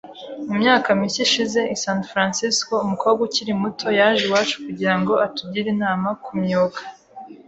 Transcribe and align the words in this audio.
Mu 0.49 0.53
myaka 0.61 0.87
mike 0.99 1.19
ishize, 1.27 1.59
i 1.75 1.77
San 1.83 1.99
Francisco, 2.11 2.73
umukobwa 2.85 3.21
ukiri 3.27 3.51
muto 3.61 3.87
yaje 3.99 4.21
iwacu 4.25 4.55
kugira 4.65 4.95
ngo 4.99 5.13
atugire 5.25 5.67
inama 5.75 6.07
ku 6.23 6.31
myug 6.41 6.73